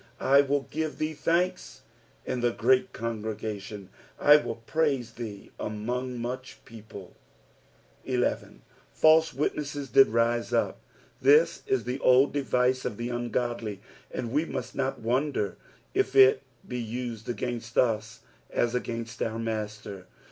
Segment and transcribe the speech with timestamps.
[0.19, 1.83] 18 I will give thee thanks
[2.25, 3.89] in the great congregation:
[4.19, 7.15] I will praise thee among much people.
[8.07, 8.15] II.
[8.17, 8.61] '^ Falm
[9.21, 10.41] aitaeuei did Wm
[10.71, 10.75] vp."
[11.21, 13.79] This is the old device of the ungodly,
[14.09, 15.57] and 'we must not wonder
[15.93, 20.05] if it be used agHinst us as against our Hastcr.